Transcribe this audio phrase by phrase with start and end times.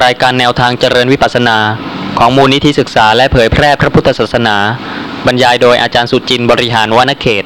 [0.00, 1.58] รายการแนวทางเจริญวิปัสสนา
[2.18, 4.56] ของมูลนิธิศึกษาและเผยแพร่พระพุทธศาสนา
[5.26, 7.44] บรรยายโดยอาจารย์สุจินต์บริหารวณเขต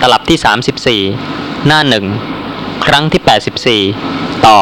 [0.00, 2.04] ตลับที่ 34 หน้าหนึ่ง
[2.86, 4.58] ครั้งที่ 84 ต่อ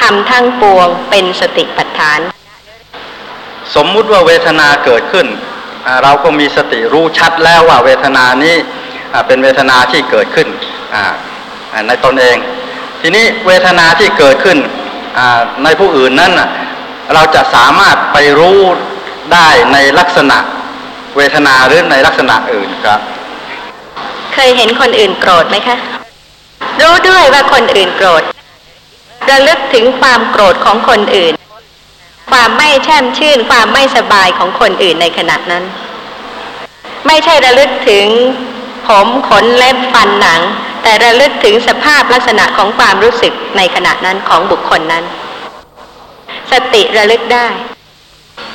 [0.00, 2.20] ทำทั้งปวงเป็นสติปัฏฐาน
[3.74, 5.26] สมมุติว่าเวทนาเกิดขึ้น
[5.86, 8.56] อ่าเราก็มีสติรู้ชัดแล้วว่าเวทนานี้
[9.12, 10.48] อ่าเป็นเวทนาที่เกิดขึ้น
[10.94, 11.33] อ่าอ่า
[11.88, 12.36] ในตนเอง
[13.00, 14.58] ทีนี้เวทนาที่เกิดขึ้น
[15.64, 16.32] ในผู้อื่นนั้น
[17.14, 18.58] เราจะสามารถไปรู้
[19.32, 20.38] ได้ในลักษณะ
[21.16, 23.00] เวทนาหรือในลักษณะอื่นครับ
[24.34, 25.76] เคยเห็นคนอื่นโกรธไหมคะ
[26.80, 28.22] รู้ด้วยว่าคนอื่นโกรธ
[29.30, 31.34] ระลึกถึงความโกรธของคนอื่น
[32.30, 35.64] ความไม่แช่มชื่น ความไม่สบายของคนอื่นในขณะนั้น
[37.06, 38.06] ไม่ใช่ระลึกถึง
[38.88, 40.40] ผมขนเล็บฟันหนัง
[40.82, 45.04] แต่ระลึกถึงสภาพลักษณะของความรู้สึกในขณะนั้นของบุคคลนั้น
[46.52, 47.46] สติระลึกได้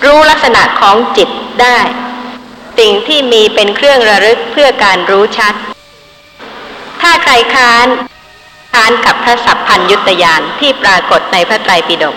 [0.06, 1.30] รู้ลักษณะของจิต
[1.62, 1.78] ได้
[2.80, 5.54] สิ่งที่มีเป็นเครื่องระลึกเพื่อการรู้ชัด
[7.02, 7.88] ถ้าใครค้าน
[8.74, 12.16] ค้านกับพระสัพพัญยุตยานที่ปรากฏในพระไตรปิฎก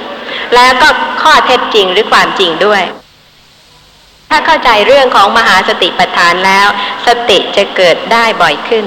[0.55, 0.89] แล้วก็
[1.23, 2.83] ข้อเท็จจริงหรือความจริงด้วย
[4.35, 6.69] ถ้าเข้าใจเรื่องของมหาสติปัฏฐานแล้ว
[7.07, 8.85] สติจะเกิดได้บ่อยขึ้น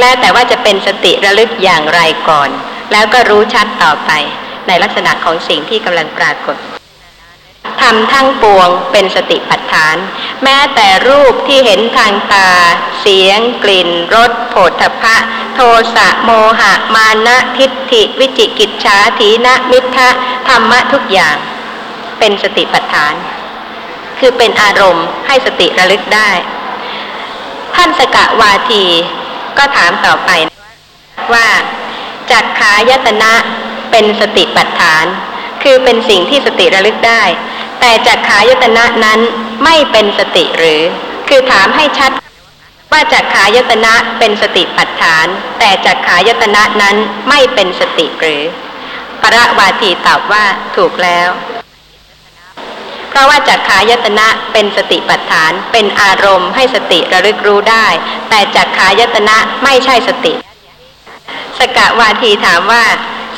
[0.00, 2.50] แล้วแต่ว่าจะเป็นสติระลึกอย่างไรก่อน
[2.92, 4.10] แล้วก็รู้ชัดต่อไป
[4.68, 6.56] ในลักษณะของสิ่งที่กำลังปรากฏ
[7.82, 9.96] ทำทั้งปวงเป็นสติปัฏฐาน
[10.44, 12.50] แม้แต่รูปที่เห็นทางตา
[13.00, 15.16] เสียง กลิ่นรสโผฏฐพะ
[15.54, 15.60] โท
[15.94, 20.08] สะโมหะ มานะทิฏฐิ วิจิกิจฉาถีนะมิทะ
[20.48, 21.36] ธรรมะทุกอย่าง
[22.18, 23.14] เป็นสติปัฏฐาน
[24.18, 26.30] คือเป็นอารมณ์ให้สติระลึกได้
[27.76, 28.84] ท่านสกะวาที
[29.58, 30.30] ก็ถามต่อไป
[31.34, 31.48] ว่า
[32.30, 33.32] จักขายตนะ
[33.90, 35.04] เป็นสติปัฏฐาน
[35.62, 37.22] คือเป็นสิ่งที่สติระลึกได้
[37.80, 39.20] แต่จักขายตนะนั้น
[39.64, 40.82] ไม่เป็นสติหรือ
[41.28, 42.10] คือถามให้ชัด
[42.92, 45.26] ว่าจักขายตนะเป็นสติปัฏฐาน
[45.58, 46.96] แต่จักขายตนะนั้น
[47.28, 48.42] ไม่เป็นสติหรือ
[49.22, 50.44] พระวาทีตอบว่า
[50.76, 51.28] ถูกแล้ว
[53.08, 57.86] เพราะว่าจักขายตนะเป็นสติปัฏฐาน เป็นอารมณ์ให้สติระลึกรู้ได้
[58.30, 60.32] แต่จักขายตนะไม่ใช่สติ
[61.58, 62.84] สกะวาทีถามว่า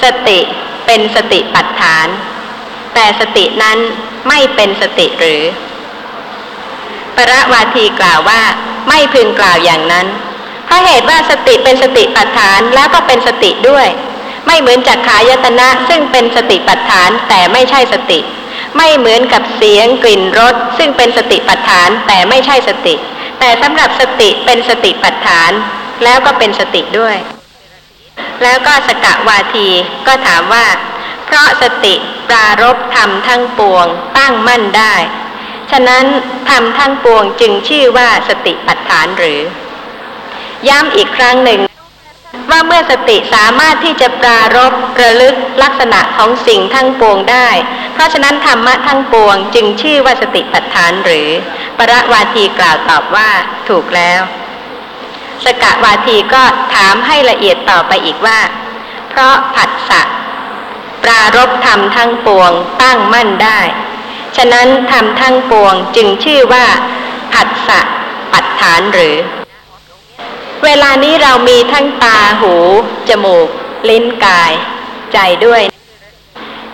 [0.03, 0.39] สติ
[0.87, 2.07] เป็นสติปัฏฐาน
[2.95, 3.79] แต่สตินั้น
[4.29, 5.43] ไม่เป็นสติหรือ
[7.17, 8.43] ประวาทีกล่าวว่า
[8.89, 10.07] ไม่พึงกล่าวอย่างนั้น
[10.67, 13.87] เพราะเหตุว่าสติเป็นสติปัฏฐานแล้วก็เป็นสติด้วย
[14.47, 18.19] ไม่เหมือนจักขายตนะซึ่งเป็นสติปัฏฐานแต่ไม่ใช่สติ
[18.77, 22.95] ไม่เหมือนกับเสียงกลิ่นรสซึ่งเป็นสติปัฏฐานแต่ไม่ใช่สติ
[23.41, 25.51] แต่สำหรับสติเป็นสติปัฏฐาน
[26.05, 27.17] แล้วก็เป็นสติด้วย
[28.43, 29.69] แล้วก็สกะวาที
[30.07, 30.67] ก็ถามว่า
[31.27, 31.95] เพราะสติ
[32.29, 33.87] ปรารบธรรมทั้งปวง
[34.19, 34.95] ตั้งมั่นได้
[35.71, 36.05] ฉะนั้น
[36.51, 39.41] ธรรมทั้งปวงจึงชื่อว่าสติปัฏฐานหรือ
[40.69, 41.61] ย้ำอีกครั้งหนึ่ง
[42.51, 47.49] ว่าเมื่อสติสามารถที่จะปรารบระลึกลักษณะของสิ่งทั้งปวงได้
[47.93, 51.29] เพราะฉะนั้นธรรมะทั้งปวงจึงชื่อว่าสติปัฏฐานหรือ
[51.79, 53.31] ประวาทีกล่าวตอบว่า
[53.69, 54.21] ถูกแล้ว
[55.45, 56.43] สกะวาทีก็
[56.75, 58.41] ถามให้ละเอียดต่อไปอีกว่า
[59.11, 60.03] เพราะผัสสะ
[61.05, 63.61] ปรารบธรรมทั้งปวงตั้งมั่นได้
[64.37, 66.67] ฉะนั้นธรรมทั้งปวงจึงชื่อว่า
[67.33, 67.81] ผัสสะ
[68.33, 69.17] ปัฏฐานหรือ
[70.65, 72.55] เวลานี้เรามีทั้งตาหู
[73.09, 73.49] จมูก
[73.89, 74.53] ลิ้นกาย
[75.13, 75.63] ใจด้วย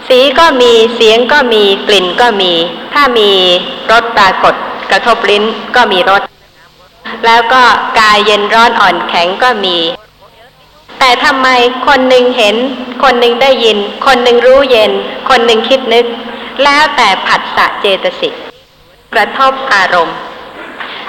[0.08, 2.52] สีก็มีเสียงก็มีกลิ่นก็มี
[2.94, 3.30] ถ้ามี
[3.90, 4.54] รสปรากฏ
[4.90, 5.44] กระทบลิ้น
[5.76, 6.22] ก็มีรส
[7.26, 7.62] แล้วก็
[7.98, 9.78] กายเย็นร้อนอ่อนแข็งก็มี
[10.98, 11.48] แต่ทำไม
[11.86, 12.56] คนหนึ่งเห็น
[13.02, 14.90] คนหนึ่งได้ยิน คนหนึ่งรู้เย็น
[15.28, 16.06] คนหนึ่งคิดนึก
[16.64, 18.34] แล้วแต่ผัสสะเจตสิก
[19.14, 20.16] กระทบอารมณ์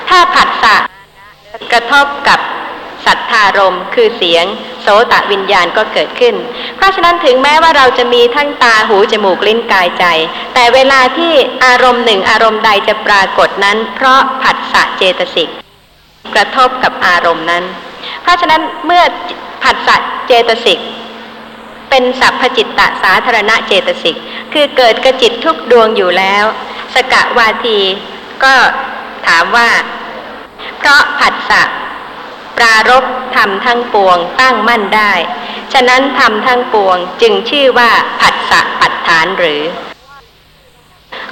[0.09, 0.75] ถ้าผัสสะ
[1.71, 2.39] กระทบกับ
[3.07, 4.45] สัทธารมคือเสียง
[4.81, 6.35] โสตะวิญญาณก็เกิดขึ้น
[6.77, 10.05] เพราะฉะนั้นถึงแม้ว่าเราจะมีทั้งตาหูจมูกลิ้นกายใจ
[10.53, 11.33] แต่เวลาที่
[11.65, 15.49] อารมณ์หนึ่งอารมณ์ใดจะปรากฏนั้น เพราะผัสสะเจตสิก
[16.35, 17.63] กระทบกับอารมณ์นั้น
[18.21, 19.03] เพราะฉะนั้นเมื่อ
[19.63, 19.95] ผัสสะ
[20.27, 20.79] เจตสิก
[21.89, 24.15] เป็นสัพพจิตตสาธารณะเจตสิก
[24.53, 26.45] คือเกิดกระจิตทุกดวงอยู่แล้ว
[26.93, 27.79] สกะวาที
[28.43, 28.53] ก็
[29.27, 29.69] ถามว่า
[30.77, 31.63] เพราะผัสสะ
[32.57, 33.03] ปรารบ
[33.35, 35.13] ธรรมทั้งปวงตั้งมั่นได้
[35.73, 39.61] ฉะนั้นธรรมทั้งปวงจึงชื่อว่าผัสสะปัฏฐานหรือ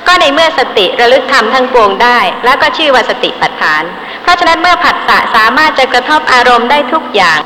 [0.08, 3.84] ก็ในเมื่อสติระลึกธรรมทั้งปวงได้ แล้วก็ชื่อว่าสติปัฏฐาน
[4.22, 7.40] เพราะฉะนั้นเมื่อผัสสะสามารถจะกระทบอารมณ์ได้ทุกอย่าง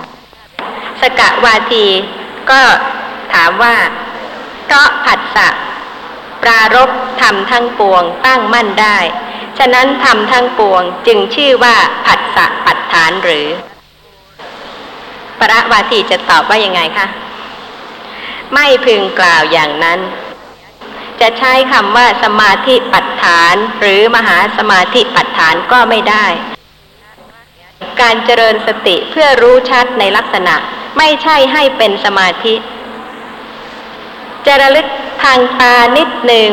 [1.01, 1.85] สกะวาที
[2.51, 2.61] ก็
[3.33, 3.75] ถามว่า
[4.65, 5.47] เพราะผัสสะ
[6.43, 6.89] ปรารบ
[7.21, 8.97] ทำทั้งปวงตั้งมั่นได้
[9.59, 13.47] ฉะนั้นทำทั้งปวงจึงชื่อว่าผัสสะปานหรือ
[15.39, 17.07] ประวาทีจะตอบว่ายังไงคะ
[18.53, 19.99] ไม่พึงกล่าวอย่างนั้น
[21.21, 26.25] จะใช้คำว่าสมาธิปัฏฐานหรือมหาสมาธิปัฏฐานก็ไม่ได้
[28.01, 30.55] การเจริญสติเพื่อรู้ชัดในลักษณะ
[30.97, 32.55] ไม่ใช่ให้เป็นสมาธิ
[34.45, 34.87] จะระลึก
[35.23, 36.49] ทางตานิดหนึ่ง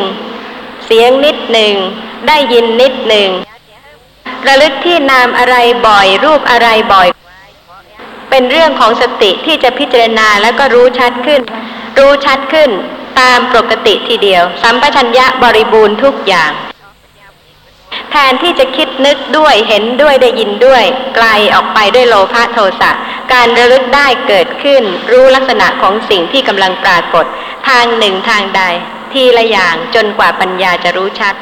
[0.85, 1.75] เสียงนิดหนึ่ง
[2.29, 3.29] ได้ยินนิดหนึ่ง
[4.47, 5.57] ระลึกที่นามอะไร
[5.87, 7.09] บ่อยรูปอะไรบ่อย
[8.31, 11.41] เป็นเรื่องของสติที่จะพิจารณาแล้วก็รู้ชัดขึ้น
[11.99, 12.71] รู้ชัดขึ้น
[13.21, 16.53] ตามปกติทีเดียว สัมปชัญญะบริบูรณ์ทุกอย่าง
[18.11, 20.83] แทนที่จะคิดนึกด้วยเห็นด้วยได้ยินด้วย
[21.15, 22.91] ไกลออกไปด้วยโลภะโทสะ
[23.33, 24.83] การระลึกได้เกิดขึ้น
[25.13, 27.25] รู้ลักษณะของสิ่งที่กำลังปรากฏ
[27.69, 28.63] ทางหนึ่งทางใด
[29.13, 31.35] ทีละอย่างจนกว่าปัญญาจะรู้ชัด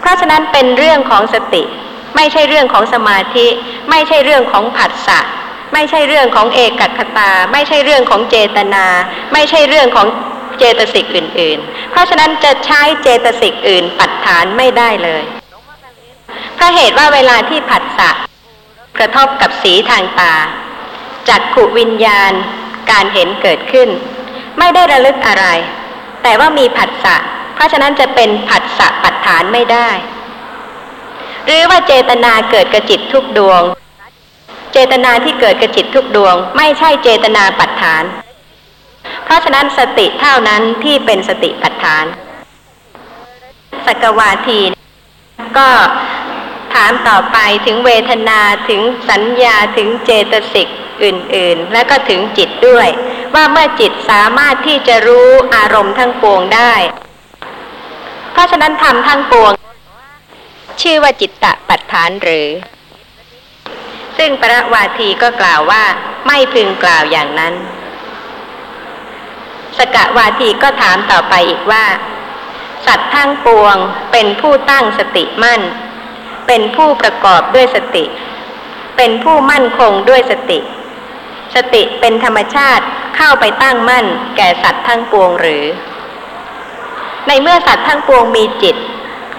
[0.00, 1.62] เพราะฉะนั้นเป็นเรื่องของสติ
[2.18, 3.46] ไม่ใช่เรื่องของสมาธิ
[3.90, 5.20] ไม่ใช่เรื่องของผัสสะ
[5.74, 8.86] ไม่ใช่เรื่องของเอกัคตา ไม่ใช่เรื่องของเจตนา
[9.32, 10.06] ไม่ใช่เรื่องของ
[10.58, 15.22] เจตสิกอื่น ๆ เพราะฉะนั้นจะใช้เจตสิกอื่นปัดฐานไม่ได้เลย
[16.54, 18.10] เพราะเหตุว่าเวลาที่ผัสสะ
[18.98, 20.34] กระทบกับสีทางตา
[21.28, 22.32] จักขุวิญญาณ
[22.90, 23.88] การเห็นเกิดขึ้น
[24.58, 25.46] ไม่ได้ระลึกอะไร
[26.22, 27.16] แต่ว่ามีผัสสะ
[27.54, 29.90] เพราะฉะนั้นจะเป็นผัสสะปัฏฐานไม่ได้
[31.50, 33.62] หรือว่าเจตนาเกิดกระจิตทุกดวง
[34.72, 38.04] เจตนาที่เกิดกระจิตทุกดวง ไม่ใช่เจตนาปัฏฐาน
[39.24, 42.04] เพราะฉะนั้นสติเท่านั้นที่เป็นสติปัฏฐาน
[43.86, 44.60] สกวาที
[45.58, 45.68] ก็
[46.74, 48.80] ถามต่อไปถึงเวทนาถึง
[49.10, 50.68] สัญญาถึงเจตสิก
[51.02, 52.88] อื่นๆ และก็ถึงจิตด้วย
[53.34, 56.74] ว่าเมื่อจิตสามารถที่จะรู้อารมณ์ทั้งปวงได้
[58.32, 59.52] เพราะฉะนั้นทำทั้งปวง
[60.82, 62.48] ชื่อว่าจิตตะปัฏฐานหรือ
[64.18, 65.84] ซึ่งประวาทีก็กล่าวว่า
[66.26, 67.54] ไม่พึงกล่าวอย่างนั้น
[69.78, 71.84] สกะวาทีก็ถามต่อไปอีกว่า
[72.86, 73.76] สัตว์ทั้งปวง
[74.12, 75.60] เป็นผู้ตั้งสติมั่น
[76.46, 78.04] เป็นผู้ประกอบด้วยสติ
[78.96, 80.58] เป็นผู้มั่นคงด้วยสติ
[81.54, 82.84] สติเป็นธรรมชาติ
[83.16, 85.64] เข้าไปตั้งมั่น แก่สัตว์ทั้งปวงหรือ
[87.28, 88.76] ในเมื่อสัตว์ทั้งปวงมีจิต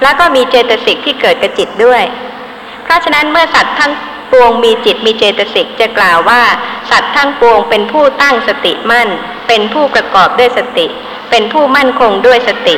[0.02, 2.04] แล้วก็มีเจตสิกที่เกิดกับจิตด้วย
[2.84, 3.94] เพราะฉะนั้นเมื่อสัตว์ทั้ง
[4.32, 6.42] ปวงมีจิตมีเจตสิกจะกล่าวว่า
[6.92, 9.10] สัตว์ทั้งปวงเป็นผู้ตั้งสติมั่น
[9.48, 10.86] เป็นผู้ประกอบด้วยสติ
[11.30, 12.78] เป็นผู้มั่นคงด้วยสติ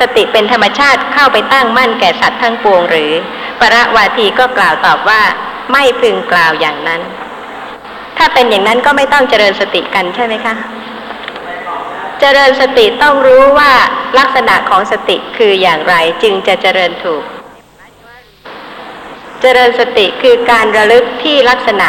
[0.00, 3.12] สติเป็นธรรมชาติเข้าไปตั้งมั่นแก่สัตว์ทั้งปวงหรือ
[3.60, 5.22] ประวาทีก็กล่าวตอบว่า
[5.72, 7.00] ไม่พึงกล่าวอย่างนั้น
[8.18, 10.54] ถ้าเป็นอย่างนั้นก็ไม่ต้องเจริญสติกันใช่ไหมคะ
[12.26, 13.72] เจริญสติต้องรู้ว่า
[14.18, 17.22] ลักษณะของสติคืออย่างไรจึงจะเจริญถูก
[19.40, 21.88] เจริญสติคือการระลึกที่ลักษณะ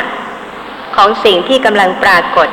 [0.95, 2.47] ของสิ่งที่กำลังปรากฏ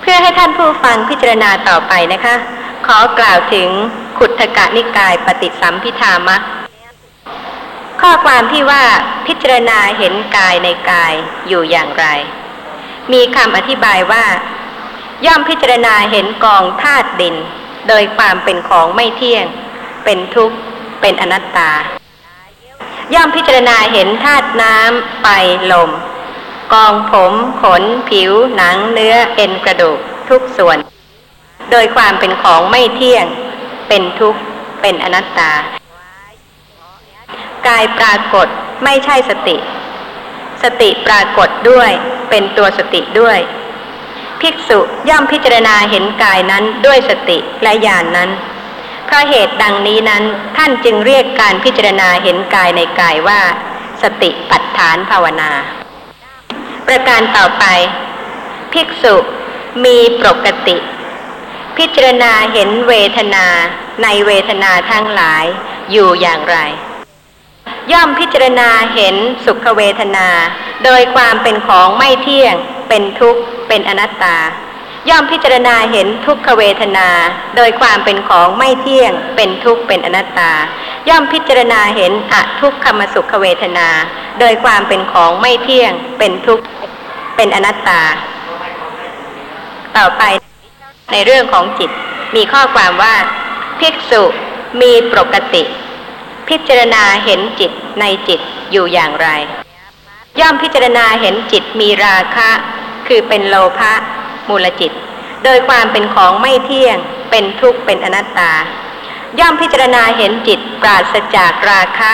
[0.00, 2.34] เพื่อให้ท่านผู้ฟังพิจารณาต่อไปนะคะ
[2.86, 3.68] ขอกล่าวถึง
[4.18, 6.42] ขุทกะนิกายปฏิสัมพิธามัก
[8.00, 8.84] ข้อความที่ว่า
[9.26, 11.14] พิจารณาเห็นกายในกาย
[11.48, 12.06] อยู่อย่างไร
[13.12, 14.24] มีคำอธิบายว่า
[15.26, 17.36] ย่อมพิจารณาเห็นกองธาตุดิน
[17.88, 19.44] โดยความเป็นของไม่เที่ยง
[20.04, 20.56] เป็นทุกข์
[21.00, 21.70] เป็นอนัตตา
[23.14, 25.26] ย่อมพิจารณาเห็นธาตุน้ำไฟ
[25.72, 25.90] ลม
[26.72, 29.98] กองผมขน ผิว หนังเนื้อเอ็นกระดูก
[30.28, 30.78] ทุกส่วน
[31.70, 33.26] โดยความเป็นของไม่เที่ยง
[33.88, 34.40] เป็นทุกข์
[34.80, 35.52] เป็นอนัตตา
[37.68, 38.46] กายปรากฏ
[38.84, 39.56] ไม่ใช่สติ
[40.62, 41.90] สติปรากฏด้วย
[42.30, 43.38] เป็นตัวสติด้วย
[44.42, 48.30] ภิกษุย่อมพิจารณาเห็นกายนั้นด้วยสติและญาณนนั้น
[49.06, 50.22] เพราะเหตุดังนี้นั้น
[50.56, 53.40] ท่านจึงเรียกการพิจารณาเห็นกายในกายว่า
[54.02, 55.50] สติปัฏฐานภาวนา
[56.86, 57.64] ประการต่อไป
[58.72, 59.16] ภิกษุ
[59.84, 60.76] มีปกติ
[61.76, 63.46] พิจารณาเห็นเวทนา
[64.02, 65.44] ในเวทนาทั้งหลาย
[65.92, 66.58] อยู่อย่างไร
[67.92, 70.28] ย่อมพิจารณาเห็นสุขเวทนา
[70.84, 72.54] โดยความเป็นของไม่เที่ยง
[72.88, 74.36] เป็นทุกข์ เป็นอนัตตา
[75.08, 77.08] ย่อมพิจารณาเห็นทุกขเวทนา
[77.56, 80.52] โดยความเป็นของไม่เที่ยง เป็นทุกข์เป็นอนัตตา
[81.08, 83.88] ย่อมพิจารณาเห็นอทุกขมสุขเวทนา
[84.40, 86.64] โดยความเป็นของไม่เที่ยง เป็นทุกข์
[87.36, 88.02] เป็นอนัตตา
[89.96, 90.22] ต่อไป
[91.12, 91.90] ในเรื่องของจิต
[92.36, 93.14] มีข้อความว่า
[93.80, 94.22] ภิกษุ
[94.80, 95.62] มีปกติ
[96.48, 98.40] พิจารณาเห็นจิตในจิต
[98.72, 99.28] อยู่อย่างไร
[100.40, 102.50] ย่อมพิจารณาเห็นจิตมีราคะ
[103.14, 103.92] คือเป็นโลภะ
[104.48, 104.92] มูลจิต
[105.44, 106.96] โดยความเป็นของไม่เที่ยง
[107.30, 108.52] เป็นทุกข์เป็นอนัตตา
[109.38, 112.12] ย่อมพิจารณาเห็นจิตปราศจากราคะ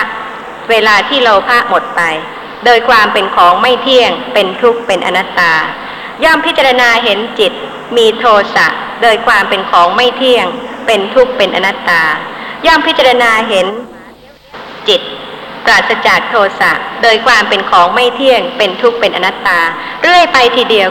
[0.70, 2.00] เวลาที่โลภะหมดไป
[2.64, 5.52] โดยความเป็นของไม่เที่ยง เป็นทุกข์เป็นอนัตตา
[6.24, 7.52] ย่อมพิจารณาเห็นจิต
[7.96, 8.24] มีโท
[8.54, 8.66] สะ
[9.02, 10.46] โดยความเป็นของไม่เที่ยง
[10.86, 12.02] เป็นทุกข์เป็นอนัตตา
[12.66, 13.66] ย่อมพิจารณาเห็น
[14.88, 15.00] จิต
[15.68, 16.72] ปราศจากโทสะ
[17.02, 19.60] โดยความเป็นของไม่เที่ยงเป็นทุกข์เป็นอนัตตา
[20.02, 20.88] เรื่อยไปทีเดียว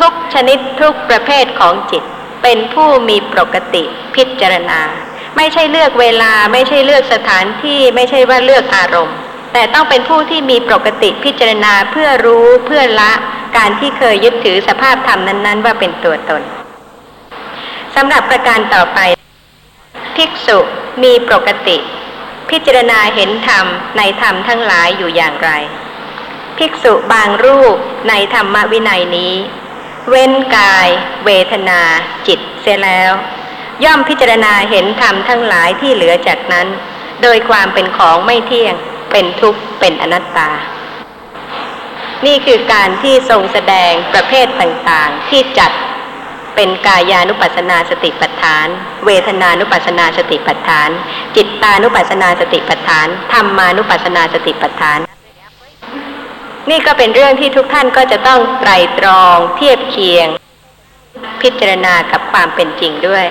[0.00, 2.02] ทุกชนิดทุกประเภทของจิต
[2.42, 4.80] เป็นผู้มีปกติพิจารณา
[5.36, 9.16] ไม่ใช่เลือกเวลาไม่ใช่เลือกสถานที่ไม่ใช่ว่าเลือกอารมณ์
[9.52, 13.12] แต่ต้องเป็นผู้ที่มีปกติพิจารณาเพื่อรู้เพื่อละ
[13.56, 16.42] การที่เคยยึดถือสภาพธรรมนั้น ๆ ว่าเป็นตัวตน
[17.94, 18.98] สำหรับประการต่อไป
[20.16, 20.58] ภิกษุ
[21.02, 21.76] มีปกติ
[22.50, 25.50] พิจารณาเห็นธรรมในธรรมทั้งหลายอยู่อย่างไร
[26.58, 27.76] ภิกษุบางรูป
[28.08, 29.34] ในธรรมวินัยนี้
[30.08, 30.88] เว้นกาย
[31.24, 31.80] เวทนา
[32.26, 33.12] จิตเสียแล้ว
[33.84, 36.66] ย่อมพิจารณาเห็นธรรมทั้งหลายที่เหลือจากนั้น
[37.22, 38.74] โดยความเป็นของไม่เที่ยง
[39.12, 40.50] เป็นทุกข์เป็นอนัตตา
[42.26, 45.72] นี่คือการที่ทรงแสดงประเภทต่างๆที่จัด
[46.60, 48.66] เป็นกายานุปัสสนาสติปัฏฐาน
[49.06, 50.90] เวทนานุปัสสนาสติปัฏฐาน
[51.36, 54.98] จิตตานุปัสสนาสติปัฏฐานธรรมานุปัสสนาสติปัฏฐาน
[56.70, 60.26] นี่ก็เป็นเรื่องที่ทุกท่านก็จะต้องไตรตรองเทียบเคียง
[61.42, 63.24] พิจารณากับความเป็นจริงด้วย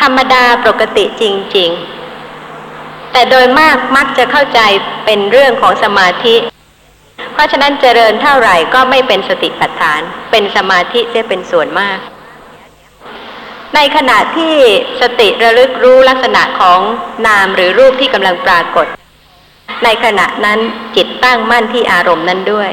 [0.00, 1.24] ธรรมดาปกติจ
[1.56, 1.70] ริง
[2.42, 4.60] ๆ แต่โดยมากมักจะเข้าใจ
[5.04, 6.36] เป็นเรื่องของสมาธิ
[7.32, 10.00] เพราะฉะนั้นเจริญเท่าไหร่ก็ไม่เป็นสติปัฏฐาน
[10.30, 12.00] เป็นสมาธิเสียเป็นส่วนมาก
[13.76, 14.54] ในขณะที่
[15.00, 16.80] สติระลึกรู้ลักษณะของ
[17.26, 18.86] นามหรือรูปที่กำลังปรากฏ
[19.84, 20.58] ในขณะนั้น
[20.96, 22.70] จิตตั้งมั่นที่อารมณ์นั้นด้วย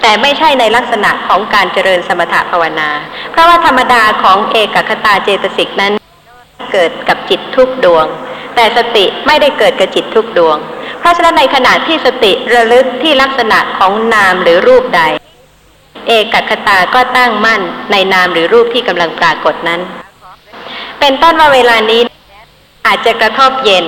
[0.00, 2.90] แต่ไม่ใช่ในลักษณะของการเจริญสมถภาวนา
[3.30, 5.92] เพราะว่าธรรมดาของเอกคตาเจตสิกนั้น
[6.72, 8.06] เกิดกับจิตทุกดวง
[8.54, 10.56] แต่สติไม่ได้เกิดกับจิตทุกดวง
[11.00, 15.02] เพราะฉะนั้นในขณะที่สติระลึกที่ลักษณะของนามหรือรูปใด
[16.08, 19.80] เอกคตาก็ตั้งมั่นในนามหรือรูปที่กำลังปรากฏนั้น
[21.00, 22.00] เป็นต้นว่าเวลานี้
[22.86, 23.84] อาจจะกระทบเย็น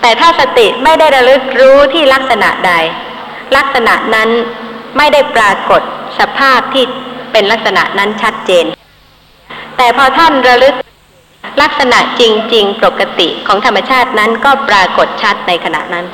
[0.00, 2.72] แต่ถ้าสติไม่ได้ระลึกรู้ที่ลักษณะใด
[3.56, 4.28] ลักษณะนั้น
[4.96, 5.82] ไม่ได้ปรากฏ
[6.18, 6.84] สภาพที่
[7.32, 8.66] เป็นลักษณะนั้นชัดเจน
[9.76, 10.74] แต่พอท่านระลึก
[11.62, 12.22] ลักษณะจ
[12.54, 16.06] ริง ๆ ปกติของธรรมชาตินั้นก็ปรากฏชัดในขณะนั้น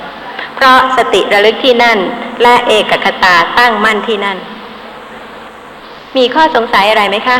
[0.56, 1.98] เพราะสติระลึกที่นั่น
[2.42, 4.38] และเอกคตาตั้งมั่นที่นั่น
[6.16, 7.38] มีข้อสงสัยอะไรไหมคะ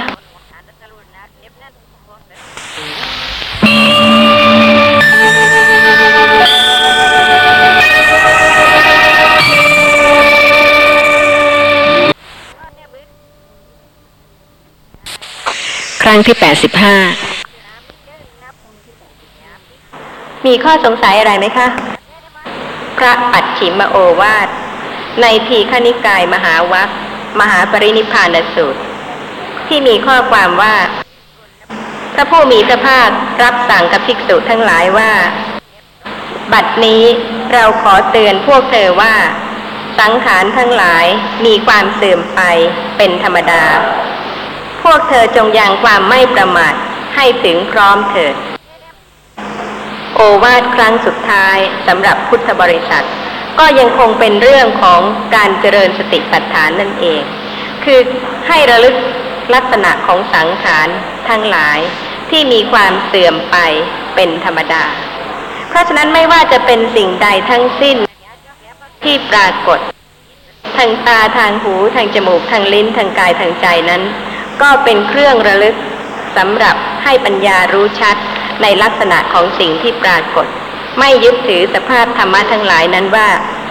[16.03, 16.97] ครั้งที่แปดสิบห้า
[20.47, 21.67] มีข้อสงสัยอะไรไหมคะ
[22.99, 24.49] พระปัจฉิมโอวาท
[25.21, 26.89] ในทีฆนิกายมหาวัค
[27.39, 28.81] มหาปรินิพานสูตร
[29.69, 30.75] ที่มีข้อความว่า
[32.15, 33.11] พระผู้มีพระภาค
[33.43, 35.13] รับสั่งกับภิกษุทั้งหลายว่า
[36.53, 37.05] บัดนี้
[37.53, 39.15] เราขอเตือนพวกเธอว่า
[39.99, 41.07] สังขารทั้งหลาย
[41.47, 42.41] มีความเสื่อมไป
[42.97, 43.65] เป็นธรรมดา
[44.83, 46.75] พวกเธอจงยังความไม่ประมาท
[47.17, 48.35] ให้ถึงพร้อมเถิด
[50.15, 51.57] โอวาทครั้งสุดท้าย
[51.87, 53.07] สำหรับพุทธบริษัท
[53.59, 55.01] ก็ยังคงเป็นเรื่องของ
[55.37, 57.23] การเจริญสติปัฏฐานนั่นเอง
[57.85, 57.99] คือ
[58.49, 58.97] ให้ระลึก
[59.55, 60.89] ลักษณะของสังขาร
[61.29, 61.79] ทั้งหลาย
[62.31, 63.57] ที่มีความเสื่อมไป
[64.15, 64.85] เป็นธรรมดา
[65.69, 67.97] เพราะฉะนั้นไม่ว่าจะเป็นสิ่งใดทั้งสิ้น
[69.05, 69.79] ที่ปรากฏ
[70.77, 74.03] ทางตาทางหูทางจมูกทางลิ้นทางกายทางใจนั้น
[74.63, 75.77] ก็เป็นเครื่องระลึก
[76.37, 78.17] สำหรับให้ปัญญารู้ชัด
[78.63, 80.47] ในลักษณะของสิ่งที่ปรากฏ
[81.01, 83.29] ไม่ยึดถือสภาพธรรมะทั้งหลายนั้นว่า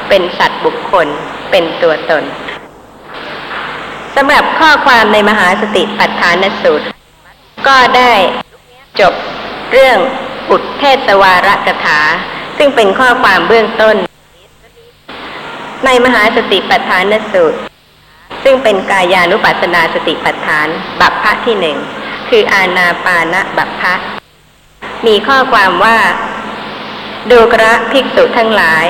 [0.10, 1.08] เป็นสัตว์บุคคล
[1.52, 2.24] เป็นตัวตน
[4.16, 6.86] สำหรับข้อความในมหาสติปัฏฐานสูตร
[7.68, 8.14] ก็ได้
[9.00, 9.14] จบ
[9.72, 9.98] เรื่อง
[10.50, 12.00] อุทเทศวาระกถา
[12.58, 13.96] ซึ่งเป็นข้อความเบื้องต้น
[15.86, 17.60] ในมหาสติปัฏฐานสูตร
[18.44, 20.68] ซึ่งเป็นกายานุปัสสนาสติปัฏฐาน
[21.00, 21.78] บัพพะที่หนึ่ง
[22.30, 23.94] คืออาณาปานะบัพพะ
[25.08, 25.98] มีข้อความว่า
[27.32, 28.86] ดูกระภิกษุทั้งหลาย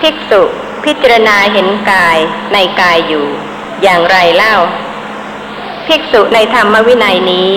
[0.00, 0.42] ภิกษุ
[0.84, 2.18] พิจารณาเห็นกาย
[2.52, 3.26] ในกายอยู่
[3.82, 4.56] อย่างไรเล่า
[5.86, 7.48] ภิกษุในธรรมวินัยนี้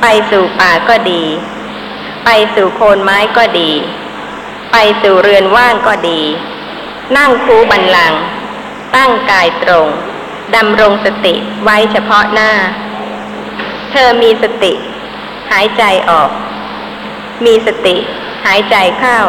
[0.00, 1.24] ไปสู่ป่าก็ดี
[2.24, 3.70] ไปสู่โคนไม้ก็ดี
[4.72, 6.20] ไปสู่เรือนว่างก็ดี
[7.16, 8.14] นั่งคูบันลัง
[8.96, 9.88] ตั้งกายตรง
[10.56, 11.34] ดำรงสติ
[11.64, 12.52] ไว้เฉพาะหน้า
[13.90, 14.72] เธอมีสติ
[15.50, 16.30] หายใจออก
[17.44, 19.20] มีสติายใจเข้า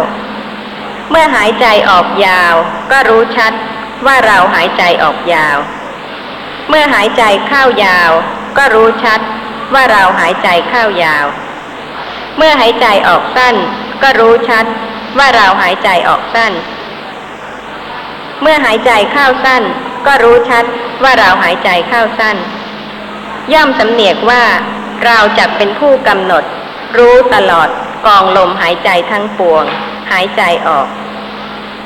[1.10, 2.54] เมื่อหายใจออกยาว
[2.92, 3.54] ก็รู้ชัด
[4.06, 5.58] ว่าเราหายใจออกยาว
[6.70, 8.12] เมื่อหายใจเข้ายาว
[8.58, 9.20] ก็รู้ชัด
[9.74, 11.26] ว่าเราหายใจเข้ายาว
[12.38, 13.56] เมื่อหายใจออกสั้น
[14.04, 14.66] ก็รู้ชัด
[15.18, 16.52] ว่าเราหายใจออกสั้น
[18.42, 19.64] เมื่อหายใจเข้าสั้น
[20.08, 20.66] ก็รู้ชัด
[21.04, 22.38] ว่าเราหายใจเข้าสั้น
[23.54, 24.44] ย่อมสำเนียกว่า
[25.06, 26.44] เราจะเป็นผู้กำหนด
[26.98, 27.70] รู้ตลอด
[28.06, 29.64] กองลมหายใจทั้งปวง
[30.12, 30.88] หายใจออก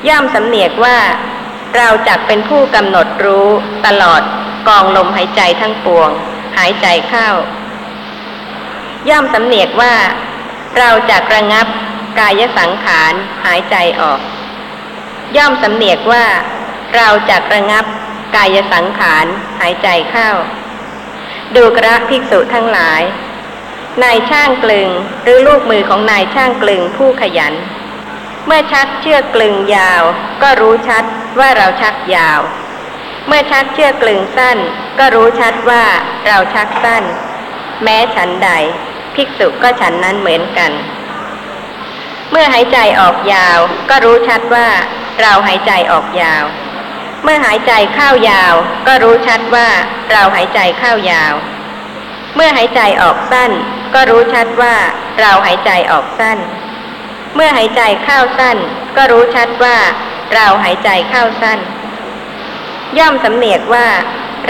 [0.08, 0.98] ย่อมสำเนียกว่า
[1.78, 3.48] เราจะเป็นผู้กำหนดรู้
[3.86, 4.22] ตลอด
[4.68, 6.10] กองลมหายใจทั้งปวง
[6.58, 7.30] หายใจเข้า
[9.10, 9.96] ย่อมสำเนียกว่า
[10.78, 11.68] เราจะระงับ
[12.20, 13.14] กายสังขาร
[13.46, 14.20] หายใจออก
[15.38, 16.26] ย่อมสำเนียกว่า
[16.96, 17.86] เราจะระงับ
[18.36, 19.26] กายสังขาร
[19.60, 20.30] หายใจเข้า
[21.56, 23.02] ดูกระภิกษุทั้งหลาย
[24.02, 24.90] นายช่างกลึง
[25.24, 27.54] หรือลูกมือของนายช่างกลึงผู้ขยัน
[28.46, 30.02] เมื่อชักเชือกกลึงยาว
[30.42, 31.04] ก็รู้ชัด
[31.40, 32.40] ว่าเราชักยาว
[33.28, 34.58] เมื่อชักเชือกกลึงสั้น
[35.00, 35.84] ก็รู้ชัดว่า
[36.28, 37.04] เราชักสั้น
[37.84, 38.50] แม้ฉันใด
[39.16, 40.72] ภิกษุก็ฉันนั้นเหมือนกัน
[42.32, 43.58] เมื่อหายใจออกยาว
[43.90, 44.68] ก็รู้ชัดว่า
[45.22, 46.44] เราหายใจออกยาว
[47.24, 48.54] เมื่อหายใจเข้ายาว
[48.88, 49.68] ก็รู้ชัดว่า
[50.12, 51.34] เราหายใจเข้ายาว
[52.36, 53.52] เมื่อหายใจออกสั้น
[53.94, 54.76] ก็รู้ชัดว่า
[55.20, 56.38] เราหายใจออกสั้น
[57.36, 58.58] เมื่อหายใจเข้าสั้น
[58.98, 59.78] ก็รู้ชัดว่า
[60.34, 61.60] เราหายใจเข้าสั้น
[62.98, 63.88] ย่อมสำเนียกว่า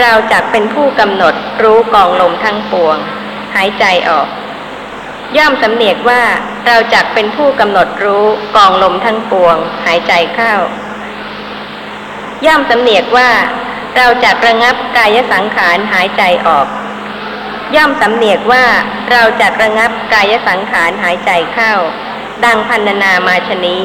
[0.00, 2.96] เราจะเป็นผู้กำหนดรู้กองลมทั้งปวง
[3.54, 4.28] หายใจออก
[5.36, 6.22] ย่อมสำเนียกว่า
[6.66, 8.24] เราจักเป็นผู้กำหนดรู้
[8.56, 10.54] กองลมทั้งปวง หายใจเข้า
[12.46, 13.30] ย่อมสำเนียกว่า
[13.96, 16.66] เราจักระงับกายสังขารหายใจออก
[17.76, 18.64] ย่อมสำเนียกว่า
[19.10, 21.72] เราจักระงับกายสังขารหายใจเข้า
[22.44, 23.84] ดังพันนามาชนี้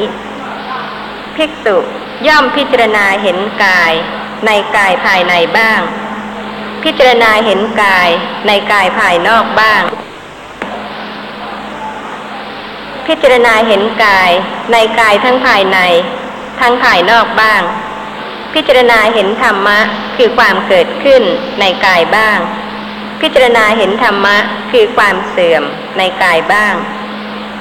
[1.35, 1.77] ภิกษุ
[2.27, 3.93] ย่อมพิจารณาเห็นกาย
[4.45, 5.81] ในกายภายในบ้าง
[6.83, 8.09] พิจารณาเห็นกาย
[8.47, 9.83] ในกายภายนอกบ้าง
[13.07, 14.31] พิจารณาเห็นกาย
[14.71, 15.79] ในกายทั้งภายใน
[16.59, 17.61] ทั้งภายนอกบ้าง
[18.53, 19.79] พิจารณาเห็นธรรมะ
[20.17, 21.23] คือความเกิดขึ้น
[21.59, 22.39] ในกายบ้าง
[23.21, 24.37] พิจารณาเห็นธรรมะ
[24.71, 25.63] คือความเสื่อม
[25.97, 26.73] ในกายบ้าง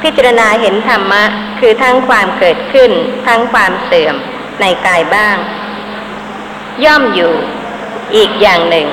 [0.03, 1.23] พิจารณาเห็นธรรมะ
[1.61, 2.90] คือทั้งความเกิดขึ้น
[3.27, 4.14] ทั้งความเสื่อม
[4.61, 5.37] ในกายบ้าง
[6.85, 7.33] ย่อมอยู่
[8.16, 8.88] อีกอย่างหนึ่ง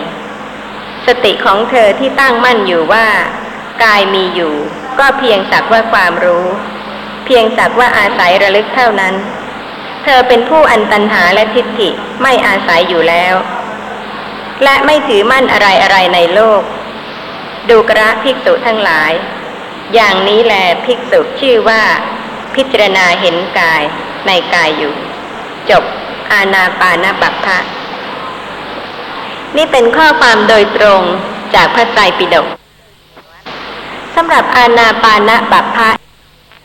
[1.07, 3.07] สติของเธอที่ตั้งมั่นอยู่ว่า
[3.83, 4.53] กายมีอยู่
[4.99, 6.45] ก็เพียงสักว่าความรู้
[7.25, 9.15] เพียงสักว่าอาศัยระลึกเท่านั้น
[10.03, 11.89] เธอเป็นผู้อันตันหาและทิฏฐิ
[12.21, 13.35] ไม่อาศัยอยู่แล้ว
[14.63, 16.61] และไม่ถือมั่นอะไรอะไรในโลก
[17.69, 19.11] ดูกระภิกษุทั้งหลาย
[19.93, 20.53] อย่างนี้แล
[20.85, 21.81] ภิกษุชื่อว่า
[22.55, 23.81] พิจารณาเห็นกาย
[24.27, 24.93] ในกายอยู่
[25.69, 25.83] จบ
[26.31, 27.57] อาณาปานบัพพะ
[29.57, 31.01] นี่เป็นข้อความโดยตรง
[31.55, 32.47] จากพระไตรปิฎก
[34.15, 35.89] สำหรับอาณาปานบัพพะ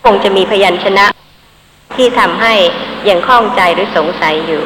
[0.05, 1.07] คงจะมีพยัญชนะ
[1.97, 2.55] ที่ทำให้
[3.09, 4.63] ยังข้องใจหรือสงสัยอยู่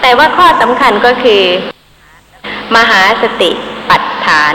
[0.00, 1.42] แต่ว่าข้อสำคัญก็คือ
[2.74, 3.50] มหาสติ
[3.88, 4.54] ปัฏฐาน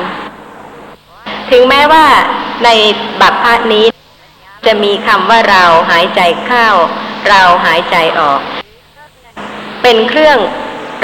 [1.51, 2.05] ถึงแม้ว่า
[2.65, 2.69] ใน
[3.21, 3.85] บัพพะนี้
[4.65, 6.67] จะมีคำว่าเราหายใจเข้า
[7.29, 8.39] เราหายใจออก
[9.81, 10.37] เป็นเครื่อง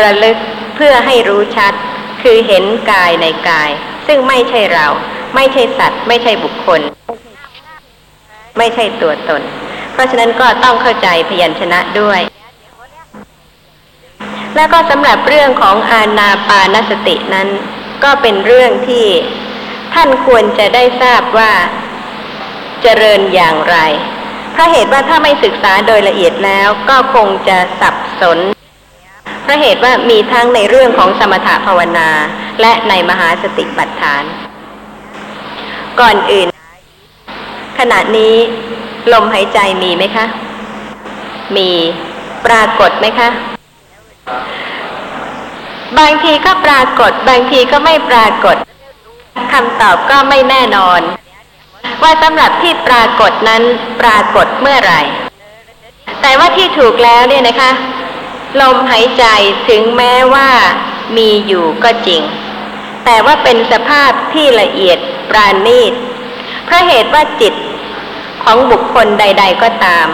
[0.01, 0.37] ระลึก
[0.75, 1.73] เพื่อให้รู้ชัด
[2.21, 3.69] คือเห็นกายในกาย
[4.07, 4.87] ซึ่งไม่ใช่เรา
[5.35, 6.81] ไม่ใช่สัตว์ ไม่ใช่บุคคล
[8.57, 9.41] ไม่ใช่ตัวตน
[9.93, 12.21] เพราะฉะนั้นก็ต้องเข้าใจพยัญชนะด้วย
[14.57, 17.49] แล้วก็สำหรับเรื่องของอาณาปานสตินั้น
[18.03, 19.07] ก็เป็นเรื่องที่
[19.93, 21.51] ท่านควรจะได้ทราบว่า
[22.81, 23.77] เจริญอย่างไร
[24.51, 28.39] เพราะเหตุว่าถ้าไม่ศึกษาโดยละเอียดแล้วก็คงจะสับสน
[29.43, 32.09] เพราะเหตุว่ามีทั้งในเรื่องของสมถภาวนา
[32.61, 34.23] และในมหาสติปัฏฐาน
[35.99, 36.47] ก่อนอื่น
[37.79, 38.35] ขณะนี้
[39.13, 40.25] ลมหายใจมีไหมคะ
[41.57, 41.69] มี
[42.45, 43.29] ปรากฏไหมคะ
[45.99, 48.55] บางทีก็ปรากฏ บางทีก็ไม่ปรากฏ
[49.51, 51.01] คำตอบก็ไม่แน่นอน
[52.01, 53.63] ว่าสำหรับที่ปรากฏนั้น
[54.01, 55.01] ปรากฏเมื่อไหร่
[56.21, 57.71] แต่ว่าที่ถูกแล้วเนี่ยนะคะ
[58.61, 59.25] ลมหายใจ
[59.69, 60.49] ถึงแม้ว่า
[61.17, 62.21] มีอยู่ก็จริง
[63.05, 65.93] แต่ว่าเป็นสภาพที่ละเอียดปราณีต
[66.65, 67.53] เพราะเหตุว่าจิต
[68.43, 70.07] ของบุคคลใด ๆก็ตาม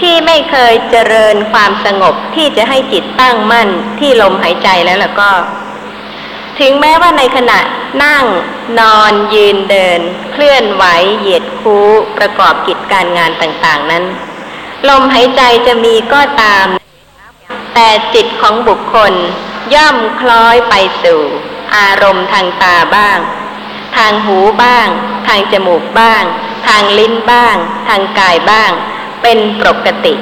[0.00, 3.68] ที่ไม่เคยเจริญความสงบที่จะให้จิตตั้งมั่น
[4.00, 5.30] ที่ลมหายใจแล้วล่ะก็
[6.58, 7.58] ถึงแม้ว่าในขณะ
[8.04, 8.24] นั่ง
[8.80, 10.00] นอนยืนเดิน
[10.32, 10.84] เคลื่อนไหว
[11.18, 14.04] เหยียดคู้ประกอบกิจการงานต่างๆนั้น
[14.88, 16.66] ลมหายใจจะมีก็ตาม
[17.74, 19.12] แต่จิตของบุคคล
[19.74, 21.20] ย่อมคล้อยไปสู่
[21.76, 23.18] อารมณ์ทางตาบ้าง
[23.96, 24.88] ทางหูบ้าง
[25.26, 26.22] ทางจมูกบ้าง
[26.68, 27.56] ทางลิ้นบ้าง
[27.88, 28.72] ทางกายบ้าง
[29.22, 30.14] เป็นปกติ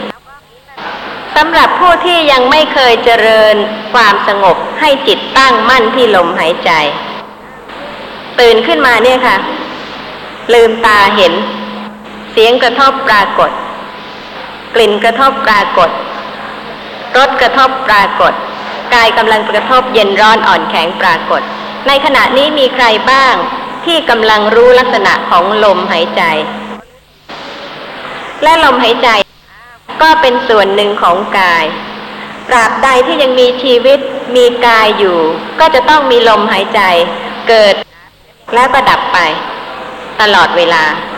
[1.37, 3.56] สำหรับผู้ที่ยังไม่เคยเจริญ
[3.94, 6.70] ความสงบให้จิตตั้งมั่นที่ลมหายใจ
[8.40, 9.37] ตื่นขึ้นมาเนี่ยค่ะ
[10.54, 11.32] ลืมตาเห็น
[12.32, 13.50] เสียงกระทบปรากฏ
[14.74, 15.90] กลิ่นกระทบปรากฏ
[17.16, 18.32] รสกระทบปรากฏ
[18.94, 21.42] กายกำลังกระทบเย็นร้อนอ่อนแข็งปรากฏ
[21.88, 23.34] ในขณะนี้มีใครบ้าง
[23.84, 26.22] ที่กำลังรู้ลักษณะของลมหายใจ
[28.42, 29.09] และลมหายใจ
[30.03, 31.64] ก็เป็นส่วนหนึ่งของกาย
[32.48, 33.98] ตราบใดที่ยังมีชีวิต
[34.37, 35.18] มีกายอยู่
[35.61, 36.81] ก็จะต้องมีลมหายใจ
[37.48, 37.74] เกิด
[38.55, 39.18] และประดับไป
[40.20, 40.85] ตลอดเวลา